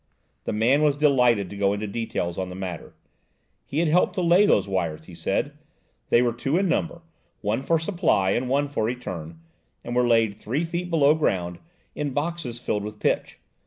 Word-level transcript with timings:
The 0.45 0.51
man 0.51 0.81
was 0.81 0.97
delighted 0.97 1.47
to 1.51 1.55
go 1.55 1.73
into 1.73 1.85
details 1.85 2.39
on 2.39 2.49
the 2.49 2.55
matter. 2.55 2.95
He 3.67 3.77
had 3.81 3.87
helped 3.87 4.15
to 4.15 4.23
lay 4.23 4.47
those 4.47 4.67
wires, 4.67 5.05
he 5.05 5.13
said: 5.13 5.55
they 6.09 6.23
were 6.23 6.33
two 6.33 6.57
in 6.57 6.67
number, 6.67 7.03
one 7.41 7.61
for 7.61 7.77
supply 7.77 8.31
and 8.31 8.49
one 8.49 8.67
for 8.67 8.83
return, 8.83 9.39
and 9.83 9.95
were 9.95 10.07
laid 10.07 10.33
three 10.33 10.63
feet 10.65 10.89
below 10.89 11.13
ground, 11.13 11.59
in 11.93 12.13
boxes 12.15 12.57
filled 12.59 12.83
with 12.83 12.99
pitch. 12.99 13.37